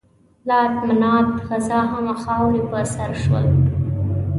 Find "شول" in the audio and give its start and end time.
3.21-3.45